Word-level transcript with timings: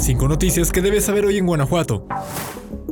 Cinco 0.00 0.28
noticias 0.28 0.72
que 0.72 0.80
debes 0.80 1.04
saber 1.04 1.26
hoy 1.26 1.36
en 1.36 1.44
Guanajuato. 1.44 2.06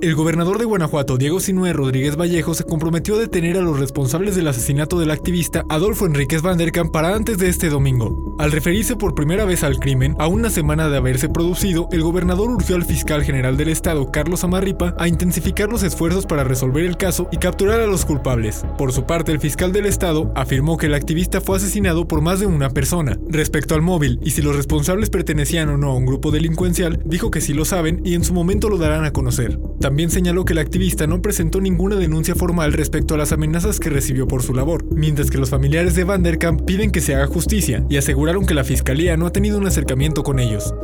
El 0.00 0.14
gobernador 0.14 0.58
de 0.58 0.64
Guanajuato, 0.64 1.16
Diego 1.18 1.40
Sinue 1.40 1.72
Rodríguez 1.72 2.16
Vallejo, 2.16 2.54
se 2.54 2.62
comprometió 2.62 3.16
a 3.16 3.18
detener 3.18 3.56
a 3.56 3.62
los 3.62 3.80
responsables 3.80 4.36
del 4.36 4.46
asesinato 4.46 5.00
del 5.00 5.10
activista 5.10 5.64
Adolfo 5.68 6.06
Enríquez 6.06 6.40
Van 6.40 6.56
der 6.56 6.70
Kamp 6.70 6.92
para 6.92 7.16
antes 7.16 7.36
de 7.38 7.48
este 7.48 7.68
domingo. 7.68 8.36
Al 8.38 8.52
referirse 8.52 8.94
por 8.94 9.16
primera 9.16 9.44
vez 9.44 9.64
al 9.64 9.80
crimen, 9.80 10.14
a 10.20 10.28
una 10.28 10.50
semana 10.50 10.88
de 10.88 10.98
haberse 10.98 11.28
producido, 11.28 11.88
el 11.90 12.02
gobernador 12.02 12.48
urgió 12.48 12.76
al 12.76 12.84
fiscal 12.84 13.24
general 13.24 13.56
del 13.56 13.70
estado, 13.70 14.12
Carlos 14.12 14.44
Amarripa, 14.44 14.94
a 14.98 15.08
intensificar 15.08 15.68
los 15.68 15.82
esfuerzos 15.82 16.26
para 16.26 16.44
resolver 16.44 16.84
el 16.84 16.96
caso 16.96 17.28
y 17.32 17.38
capturar 17.38 17.80
a 17.80 17.88
los 17.88 18.04
culpables. 18.04 18.64
Por 18.78 18.92
su 18.92 19.04
parte, 19.04 19.32
el 19.32 19.40
fiscal 19.40 19.72
del 19.72 19.86
estado 19.86 20.32
afirmó 20.36 20.76
que 20.76 20.86
el 20.86 20.94
activista 20.94 21.40
fue 21.40 21.56
asesinado 21.56 22.06
por 22.06 22.20
más 22.20 22.38
de 22.38 22.46
una 22.46 22.70
persona. 22.70 23.18
Respecto 23.28 23.74
al 23.74 23.82
móvil 23.82 24.20
y 24.22 24.30
si 24.30 24.42
los 24.42 24.54
responsables 24.54 25.10
pertenecían 25.10 25.68
o 25.70 25.76
no 25.76 25.90
a 25.90 25.96
un 25.96 26.06
grupo 26.06 26.30
delincuencial, 26.30 27.02
dijo 27.04 27.32
que 27.32 27.40
sí 27.40 27.52
lo 27.52 27.64
saben 27.64 28.00
y 28.04 28.14
en 28.14 28.22
su 28.22 28.32
momento 28.32 28.68
lo 28.68 28.78
darán 28.78 29.04
a 29.04 29.12
conocer. 29.12 29.58
También 29.80 30.10
señaló 30.10 30.44
que 30.44 30.54
el 30.54 30.58
activista 30.58 31.06
no 31.06 31.22
presentó 31.22 31.60
ninguna 31.60 31.96
denuncia 31.96 32.34
formal 32.34 32.72
respecto 32.72 33.14
a 33.14 33.18
las 33.18 33.32
amenazas 33.32 33.78
que 33.78 33.90
recibió 33.90 34.26
por 34.26 34.42
su 34.42 34.52
labor, 34.52 34.84
mientras 34.90 35.30
que 35.30 35.38
los 35.38 35.50
familiares 35.50 35.94
de 35.94 36.04
Vanderkamp 36.04 36.62
piden 36.62 36.90
que 36.90 37.00
se 37.00 37.14
haga 37.14 37.26
justicia 37.26 37.84
y 37.88 37.96
aseguraron 37.96 38.44
que 38.44 38.54
la 38.54 38.64
fiscalía 38.64 39.16
no 39.16 39.26
ha 39.26 39.32
tenido 39.32 39.58
un 39.58 39.66
acercamiento 39.66 40.24
con 40.24 40.40
ellos. 40.40 40.74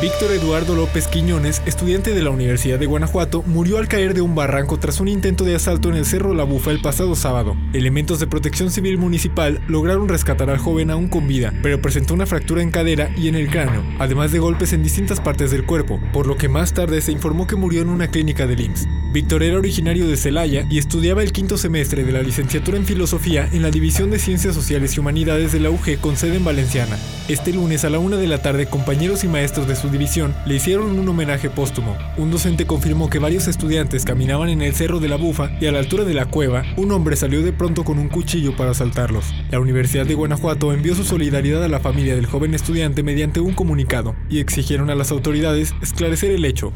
Víctor 0.00 0.32
Eduardo 0.32 0.74
López 0.74 1.06
Quiñones, 1.06 1.62
estudiante 1.66 2.12
de 2.12 2.22
la 2.22 2.30
Universidad 2.30 2.78
de 2.78 2.86
Guanajuato, 2.86 3.42
murió 3.42 3.78
al 3.78 3.88
caer 3.88 4.14
de 4.14 4.20
un 4.20 4.34
barranco 4.34 4.78
tras 4.78 5.00
un 5.00 5.08
intento 5.08 5.44
de 5.44 5.54
asalto 5.54 5.88
en 5.88 5.96
el 5.96 6.06
Cerro 6.06 6.34
La 6.34 6.44
Bufa 6.44 6.70
el 6.70 6.80
pasado 6.80 7.14
sábado. 7.14 7.56
Elementos 7.72 8.18
de 8.18 8.26
protección 8.26 8.70
civil 8.70 8.98
municipal 8.98 9.60
lograron 9.68 10.08
rescatar 10.08 10.50
al 10.50 10.58
joven 10.58 10.90
aún 10.90 11.08
con 11.08 11.28
vida, 11.28 11.52
pero 11.62 11.80
presentó 11.80 12.14
una 12.14 12.26
fractura 12.26 12.62
en 12.62 12.70
cadera 12.70 13.10
y 13.16 13.28
en 13.28 13.34
el 13.34 13.48
cráneo, 13.48 13.84
además 13.98 14.32
de 14.32 14.38
golpes 14.38 14.72
en 14.72 14.82
distintas 14.82 15.20
partes 15.20 15.50
del 15.50 15.66
cuerpo, 15.66 16.00
por 16.12 16.26
lo 16.26 16.36
que 16.36 16.48
más 16.48 16.72
tarde 16.72 17.00
se 17.00 17.12
informó 17.12 17.46
que 17.46 17.56
murió 17.56 17.82
en 17.82 17.88
una 17.88 18.08
clínica 18.08 18.46
de 18.46 18.62
IMSS. 18.62 18.88
Víctor 19.12 19.42
era 19.42 19.58
originario 19.58 20.08
de 20.08 20.16
Celaya 20.16 20.66
y 20.70 20.78
estudiaba 20.78 21.22
el 21.22 21.32
quinto 21.32 21.58
semestre 21.58 22.02
de 22.02 22.12
la 22.12 22.22
licenciatura 22.22 22.78
en 22.78 22.86
Filosofía 22.86 23.46
en 23.52 23.60
la 23.60 23.70
División 23.70 24.10
de 24.10 24.18
Ciencias 24.18 24.54
Sociales 24.54 24.96
y 24.96 25.00
Humanidades 25.00 25.52
de 25.52 25.60
la 25.60 25.68
UG 25.70 26.00
con 26.00 26.16
sede 26.16 26.36
en 26.36 26.44
Valenciana. 26.44 26.96
Este 27.28 27.52
lunes 27.52 27.84
a 27.84 27.90
la 27.90 27.98
una 27.98 28.16
de 28.16 28.26
la 28.26 28.40
tarde, 28.40 28.66
compañeros 28.66 29.22
y 29.22 29.28
maestros 29.28 29.68
de 29.68 29.71
su 29.76 29.88
división 29.88 30.34
le 30.46 30.56
hicieron 30.56 30.98
un 30.98 31.08
homenaje 31.08 31.50
póstumo. 31.50 31.96
Un 32.16 32.30
docente 32.30 32.66
confirmó 32.66 33.10
que 33.10 33.18
varios 33.18 33.48
estudiantes 33.48 34.04
caminaban 34.04 34.48
en 34.48 34.62
el 34.62 34.74
cerro 34.74 35.00
de 35.00 35.08
la 35.08 35.16
Bufa 35.16 35.50
y 35.60 35.66
a 35.66 35.72
la 35.72 35.78
altura 35.78 36.04
de 36.04 36.14
la 36.14 36.26
cueva, 36.26 36.62
un 36.76 36.92
hombre 36.92 37.16
salió 37.16 37.42
de 37.42 37.52
pronto 37.52 37.84
con 37.84 37.98
un 37.98 38.08
cuchillo 38.08 38.56
para 38.56 38.72
asaltarlos. 38.72 39.32
La 39.50 39.60
Universidad 39.60 40.06
de 40.06 40.14
Guanajuato 40.14 40.72
envió 40.72 40.94
su 40.94 41.04
solidaridad 41.04 41.64
a 41.64 41.68
la 41.68 41.80
familia 41.80 42.14
del 42.14 42.26
joven 42.26 42.54
estudiante 42.54 43.02
mediante 43.02 43.40
un 43.40 43.54
comunicado 43.54 44.14
y 44.28 44.38
exigieron 44.38 44.90
a 44.90 44.94
las 44.94 45.10
autoridades 45.10 45.74
esclarecer 45.82 46.30
el 46.30 46.44
hecho. 46.44 46.72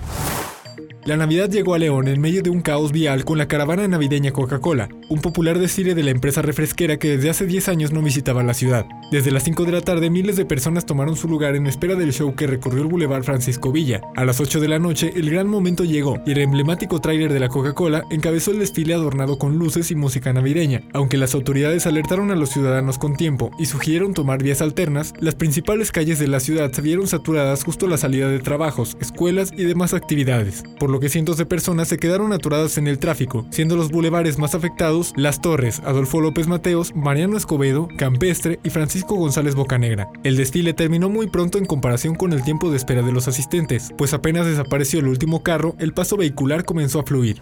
La 1.06 1.16
Navidad 1.16 1.48
llegó 1.48 1.74
a 1.74 1.78
León 1.78 2.08
en 2.08 2.20
medio 2.20 2.42
de 2.42 2.50
un 2.50 2.62
caos 2.62 2.90
vial 2.90 3.24
con 3.24 3.38
la 3.38 3.46
caravana 3.46 3.86
navideña 3.86 4.32
Coca-Cola, 4.32 4.88
un 5.08 5.20
popular 5.20 5.56
desfile 5.56 5.94
de 5.94 6.02
la 6.02 6.10
empresa 6.10 6.42
refresquera 6.42 6.96
que 6.96 7.10
desde 7.10 7.30
hace 7.30 7.46
10 7.46 7.68
años 7.68 7.92
no 7.92 8.02
visitaba 8.02 8.42
la 8.42 8.54
ciudad. 8.54 8.86
Desde 9.12 9.30
las 9.30 9.44
5 9.44 9.66
de 9.66 9.70
la 9.70 9.82
tarde 9.82 10.10
miles 10.10 10.34
de 10.34 10.44
personas 10.44 10.84
tomaron 10.84 11.14
su 11.14 11.28
lugar 11.28 11.54
en 11.54 11.68
espera 11.68 11.94
del 11.94 12.12
show 12.12 12.34
que 12.34 12.48
recorrió 12.48 12.82
el 12.82 12.88
Boulevard 12.88 13.22
Francisco 13.22 13.70
Villa. 13.70 14.00
A 14.16 14.24
las 14.24 14.40
8 14.40 14.58
de 14.58 14.66
la 14.66 14.80
noche 14.80 15.12
el 15.14 15.30
gran 15.30 15.46
momento 15.46 15.84
llegó 15.84 16.20
y 16.26 16.32
el 16.32 16.38
emblemático 16.38 17.00
tráiler 17.00 17.32
de 17.32 17.38
la 17.38 17.50
Coca-Cola 17.50 18.02
encabezó 18.10 18.50
el 18.50 18.58
desfile 18.58 18.94
adornado 18.94 19.38
con 19.38 19.58
luces 19.58 19.92
y 19.92 19.94
música 19.94 20.32
navideña. 20.32 20.82
Aunque 20.92 21.18
las 21.18 21.36
autoridades 21.36 21.86
alertaron 21.86 22.32
a 22.32 22.34
los 22.34 22.50
ciudadanos 22.50 22.98
con 22.98 23.14
tiempo 23.14 23.52
y 23.60 23.66
sugirieron 23.66 24.12
tomar 24.12 24.42
vías 24.42 24.60
alternas, 24.60 25.14
las 25.20 25.36
principales 25.36 25.92
calles 25.92 26.18
de 26.18 26.26
la 26.26 26.40
ciudad 26.40 26.72
se 26.72 26.82
vieron 26.82 27.06
saturadas 27.06 27.62
justo 27.62 27.86
a 27.86 27.90
la 27.90 27.96
salida 27.96 28.28
de 28.28 28.40
trabajos, 28.40 28.96
escuelas 29.00 29.52
y 29.56 29.62
demás 29.62 29.94
actividades, 29.94 30.64
que 31.00 31.08
cientos 31.08 31.36
de 31.36 31.46
personas 31.46 31.88
se 31.88 31.98
quedaron 31.98 32.32
aturadas 32.32 32.78
en 32.78 32.86
el 32.86 32.98
tráfico, 32.98 33.46
siendo 33.50 33.76
los 33.76 33.90
bulevares 33.90 34.38
más 34.38 34.54
afectados 34.54 35.12
Las 35.16 35.40
Torres, 35.40 35.80
Adolfo 35.84 36.20
López 36.20 36.46
Mateos, 36.46 36.94
Mariano 36.94 37.36
Escobedo, 37.36 37.88
Campestre 37.96 38.58
y 38.62 38.70
Francisco 38.70 39.14
González 39.14 39.54
Bocanegra. 39.54 40.08
El 40.24 40.36
desfile 40.36 40.74
terminó 40.74 41.08
muy 41.08 41.28
pronto 41.28 41.58
en 41.58 41.66
comparación 41.66 42.14
con 42.14 42.32
el 42.32 42.42
tiempo 42.42 42.70
de 42.70 42.76
espera 42.76 43.02
de 43.02 43.12
los 43.12 43.28
asistentes, 43.28 43.92
pues 43.96 44.14
apenas 44.14 44.46
desapareció 44.46 45.00
el 45.00 45.08
último 45.08 45.42
carro, 45.42 45.74
el 45.78 45.92
paso 45.92 46.16
vehicular 46.16 46.64
comenzó 46.64 47.00
a 47.00 47.04
fluir. 47.04 47.40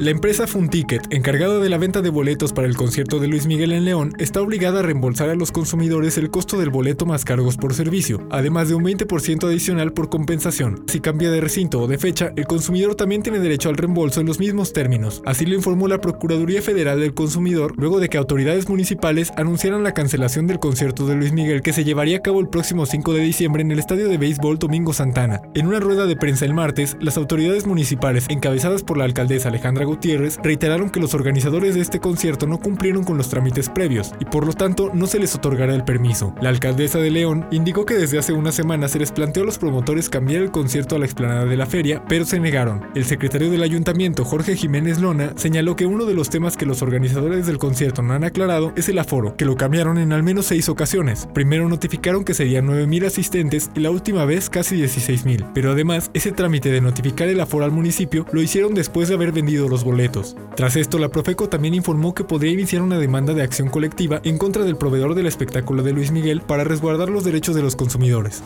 La 0.00 0.10
empresa 0.10 0.48
Funticket, 0.48 1.06
encargada 1.10 1.60
de 1.60 1.68
la 1.68 1.78
venta 1.78 2.02
de 2.02 2.10
boletos 2.10 2.52
para 2.52 2.66
el 2.66 2.76
concierto 2.76 3.20
de 3.20 3.28
Luis 3.28 3.46
Miguel 3.46 3.70
en 3.70 3.84
León, 3.84 4.12
está 4.18 4.42
obligada 4.42 4.80
a 4.80 4.82
reembolsar 4.82 5.30
a 5.30 5.36
los 5.36 5.52
consumidores 5.52 6.18
el 6.18 6.32
costo 6.32 6.58
del 6.58 6.70
boleto 6.70 7.06
más 7.06 7.24
cargos 7.24 7.56
por 7.56 7.74
servicio, 7.74 8.26
además 8.32 8.68
de 8.68 8.74
un 8.74 8.82
20% 8.82 9.44
adicional 9.44 9.92
por 9.92 10.08
compensación. 10.08 10.82
Si 10.88 10.98
cambia 10.98 11.30
de 11.30 11.40
recinto 11.40 11.80
o 11.80 11.86
de 11.86 11.98
fecha, 11.98 12.32
el 12.34 12.46
consumidor 12.46 12.96
también 12.96 13.22
tiene 13.22 13.38
derecho 13.38 13.68
al 13.68 13.76
reembolso 13.76 14.20
en 14.20 14.26
los 14.26 14.40
mismos 14.40 14.72
términos. 14.72 15.22
Así 15.26 15.46
lo 15.46 15.54
informó 15.54 15.86
la 15.86 16.00
Procuraduría 16.00 16.60
Federal 16.60 16.98
del 16.98 17.14
Consumidor 17.14 17.74
luego 17.76 18.00
de 18.00 18.08
que 18.08 18.18
autoridades 18.18 18.68
municipales 18.68 19.32
anunciaran 19.36 19.84
la 19.84 19.94
cancelación 19.94 20.48
del 20.48 20.58
concierto 20.58 21.06
de 21.06 21.14
Luis 21.14 21.30
Miguel 21.30 21.62
que 21.62 21.72
se 21.72 21.84
llevaría 21.84 22.16
a 22.16 22.22
cabo 22.22 22.40
el 22.40 22.48
próximo 22.48 22.84
5 22.84 23.12
de 23.12 23.20
diciembre 23.20 23.62
en 23.62 23.70
el 23.70 23.78
estadio 23.78 24.08
de 24.08 24.18
béisbol 24.18 24.58
Domingo 24.58 24.92
Santana. 24.92 25.40
En 25.54 25.68
una 25.68 25.78
rueda 25.78 26.06
de 26.06 26.16
prensa 26.16 26.44
el 26.46 26.52
martes, 26.52 26.96
las 27.00 27.16
autoridades 27.16 27.64
municipales, 27.64 28.26
encabezadas 28.28 28.82
por 28.82 28.96
la 28.98 29.04
alcaldesa 29.04 29.50
Alejandra 29.50 29.83
Gutiérrez 29.84 30.38
reiteraron 30.42 30.90
que 30.90 31.00
los 31.00 31.14
organizadores 31.14 31.74
de 31.74 31.80
este 31.80 32.00
concierto 32.00 32.46
no 32.46 32.58
cumplieron 32.58 33.04
con 33.04 33.16
los 33.16 33.28
trámites 33.28 33.68
previos 33.68 34.12
y 34.20 34.24
por 34.24 34.46
lo 34.46 34.52
tanto 34.52 34.90
no 34.94 35.06
se 35.06 35.18
les 35.18 35.34
otorgará 35.34 35.74
el 35.74 35.84
permiso. 35.84 36.34
La 36.40 36.48
alcaldesa 36.48 36.98
de 36.98 37.10
León 37.10 37.46
indicó 37.50 37.86
que 37.86 37.94
desde 37.94 38.18
hace 38.18 38.32
una 38.32 38.52
semana 38.52 38.88
se 38.88 38.98
les 38.98 39.12
planteó 39.12 39.42
a 39.42 39.46
los 39.46 39.58
promotores 39.58 40.08
cambiar 40.08 40.42
el 40.42 40.50
concierto 40.50 40.96
a 40.96 40.98
la 40.98 41.04
explanada 41.04 41.44
de 41.44 41.56
la 41.56 41.66
feria, 41.66 42.04
pero 42.08 42.24
se 42.24 42.40
negaron. 42.40 42.82
El 42.94 43.04
secretario 43.04 43.50
del 43.50 43.62
ayuntamiento, 43.62 44.24
Jorge 44.24 44.56
Jiménez 44.56 45.00
Lona, 45.00 45.32
señaló 45.36 45.76
que 45.76 45.86
uno 45.86 46.04
de 46.04 46.14
los 46.14 46.30
temas 46.30 46.56
que 46.56 46.66
los 46.66 46.82
organizadores 46.82 47.46
del 47.46 47.58
concierto 47.58 48.02
no 48.02 48.14
han 48.14 48.24
aclarado 48.24 48.72
es 48.76 48.88
el 48.88 48.98
aforo, 48.98 49.36
que 49.36 49.44
lo 49.44 49.56
cambiaron 49.56 49.98
en 49.98 50.12
al 50.12 50.22
menos 50.22 50.46
seis 50.46 50.68
ocasiones. 50.68 51.28
Primero 51.32 51.68
notificaron 51.68 52.24
que 52.24 52.34
serían 52.34 52.66
9.000 52.66 53.06
asistentes 53.06 53.70
y 53.74 53.80
la 53.80 53.90
última 53.90 54.24
vez 54.24 54.50
casi 54.50 54.76
16.000, 54.76 55.50
pero 55.54 55.72
además 55.72 56.10
ese 56.14 56.32
trámite 56.32 56.70
de 56.70 56.80
notificar 56.80 57.28
el 57.28 57.40
aforo 57.40 57.64
al 57.64 57.70
municipio 57.70 58.26
lo 58.32 58.42
hicieron 58.42 58.74
después 58.74 59.08
de 59.08 59.14
haber 59.14 59.32
vendido 59.32 59.68
los 59.68 59.73
boletos. 59.82 60.36
Tras 60.54 60.76
esto, 60.76 60.98
la 60.98 61.08
Profeco 61.08 61.48
también 61.48 61.74
informó 61.74 62.14
que 62.14 62.22
podría 62.22 62.52
iniciar 62.52 62.82
una 62.82 62.98
demanda 62.98 63.34
de 63.34 63.42
acción 63.42 63.70
colectiva 63.70 64.20
en 64.22 64.38
contra 64.38 64.62
del 64.62 64.76
proveedor 64.76 65.16
del 65.16 65.26
espectáculo 65.26 65.82
de 65.82 65.92
Luis 65.92 66.12
Miguel 66.12 66.42
para 66.42 66.62
resguardar 66.62 67.08
los 67.08 67.24
derechos 67.24 67.56
de 67.56 67.62
los 67.62 67.74
consumidores. 67.74 68.42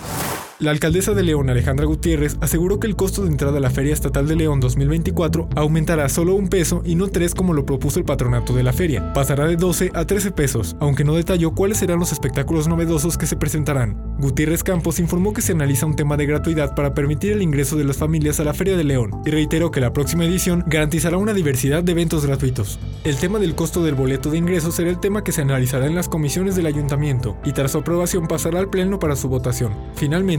La 0.61 0.73
alcaldesa 0.73 1.15
de 1.15 1.23
León, 1.23 1.51
Alejandra 1.51 1.87
Gutiérrez, 1.87 2.37
aseguró 2.41 2.81
que 2.81 2.89
el 2.89 2.97
costo 2.97 3.23
de 3.23 3.29
entrada 3.29 3.59
a 3.59 3.61
la 3.61 3.71
Feria 3.71 3.93
Estatal 3.93 4.27
de 4.27 4.35
León 4.35 4.59
2024 4.59 5.51
aumentará 5.55 6.09
solo 6.09 6.35
un 6.35 6.49
peso 6.49 6.83
y 6.85 6.97
no 6.97 7.07
tres 7.07 7.33
como 7.33 7.55
lo 7.55 7.65
propuso 7.65 8.01
el 8.01 8.05
patronato 8.05 8.53
de 8.53 8.65
la 8.65 8.73
feria. 8.73 9.13
Pasará 9.13 9.47
de 9.47 9.55
12 9.55 9.93
a 9.95 10.05
13 10.05 10.33
pesos, 10.33 10.77
aunque 10.81 11.05
no 11.05 11.15
detalló 11.15 11.53
cuáles 11.53 11.79
serán 11.79 12.01
los 12.01 12.11
espectáculos 12.11 12.67
novedosos 12.67 13.17
que 13.17 13.29
se 13.29 13.37
presentarán. 13.37 14.17
Gutiérrez 14.19 14.65
Campos 14.65 14.99
informó 14.99 15.33
que 15.33 15.43
se 15.43 15.53
analiza 15.53 15.87
un 15.87 15.95
tema 15.95 16.17
de 16.17 16.27
gratuidad 16.27 16.75
para 16.75 16.93
permitir 16.93 17.35
el 17.35 17.43
ingreso 17.43 17.77
de 17.77 17.85
las 17.85 17.97
familias 17.97 18.41
a 18.41 18.45
la 18.45 18.53
Feria 18.53 18.77
de 18.77 18.83
León 18.83 19.13
y 19.25 19.31
reiteró 19.31 19.71
que 19.71 19.81
la 19.81 19.93
próxima 19.93 20.25
edición 20.25 20.65
garantizará 20.67 21.19
una 21.19 21.35
diversidad 21.35 21.85
de 21.85 21.93
eventos 21.93 22.27
gratuitos. 22.27 22.81
El 23.05 23.17
tema 23.19 23.39
del 23.39 23.55
costo 23.55 23.85
del 23.85 23.95
boleto 23.95 24.29
de 24.29 24.39
ingreso 24.39 24.73
será 24.73 24.91
el 24.91 24.99
tema 24.99 25.23
que 25.23 25.31
se 25.31 25.43
analizará 25.43 25.87
en 25.87 25.95
las 25.95 26.09
comisiones 26.09 26.57
del 26.57 26.67
ayuntamiento 26.67 27.37
y 27.45 27.53
tras 27.53 27.71
su 27.71 27.79
aprobación 27.79 28.27
pasará 28.27 28.59
al 28.59 28.71
pleno 28.71 28.99
para 28.99 29.15
su 29.15 29.29
votación. 29.29 29.73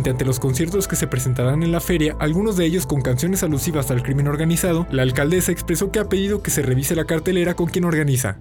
Finalmente, 0.09 0.23
ante 0.23 0.25
los 0.25 0.39
conciertos 0.39 0.87
que 0.87 0.95
se 0.95 1.07
presentarán 1.07 1.61
en 1.61 1.71
la 1.71 1.79
feria, 1.79 2.15
algunos 2.19 2.57
de 2.57 2.65
ellos 2.65 2.87
con 2.87 3.01
canciones 3.01 3.43
alusivas 3.43 3.91
al 3.91 4.01
crimen 4.01 4.27
organizado, 4.27 4.87
la 4.89 5.03
alcaldesa 5.03 5.51
expresó 5.51 5.91
que 5.91 5.99
ha 5.99 6.09
pedido 6.09 6.41
que 6.41 6.51
se 6.51 6.63
revise 6.63 6.95
la 6.95 7.05
cartelera 7.05 7.53
con 7.53 7.67
quien 7.67 7.85
organiza. 7.85 8.39